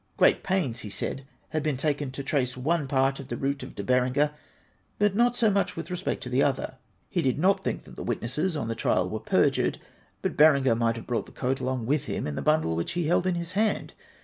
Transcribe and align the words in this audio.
Great 0.17 0.41
pains, 0.41 0.79
he 0.79 0.89
said, 0.89 1.27
had 1.49 1.61
been 1.61 1.77
taken 1.77 2.09
to 2.09 2.23
trace 2.23 2.57
one 2.57 2.87
part 2.87 3.19
of 3.19 3.27
the 3.27 3.37
route 3.37 3.61
of 3.61 3.75
De 3.75 3.83
Berenger; 3.83 4.31
but 4.97 5.13
not 5.15 5.35
so 5.35 5.47
much 5.51 5.75
vcith 5.75 5.91
respect 5.91 6.23
to 6.23 6.27
the 6.29 6.41
other. 6.41 6.73
He 7.07 7.21
did 7.21 7.37
not 7.37 7.63
think 7.63 7.83
that 7.83 7.95
the 7.95 8.03
witnesses 8.03 8.55
on 8.55 8.67
the 8.67 8.73
trial 8.73 9.07
were 9.07 9.19
perjured; 9.19 9.79
but 10.23 10.35
Berenger 10.35 10.73
might 10.73 10.95
have 10.95 11.05
brought 11.05 11.27
the 11.27 11.31
coat 11.31 11.59
along 11.59 11.85
with 11.85 12.05
him 12.05 12.25
in 12.25 12.33
the 12.33 12.41
bundle 12.41 12.75
which 12.75 12.93
he 12.93 13.05
held 13.05 13.27
in 13.27 13.35
his 13.35 13.51
hand. 13.51 13.93